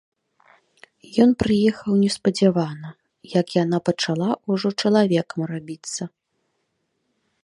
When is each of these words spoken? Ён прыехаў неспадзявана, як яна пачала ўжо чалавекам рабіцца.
Ён 1.25 1.29
прыехаў 1.43 1.93
неспадзявана, 2.05 2.89
як 3.39 3.47
яна 3.63 3.77
пачала 3.89 4.29
ўжо 4.55 4.67
чалавекам 4.87 5.41
рабіцца. 5.53 6.03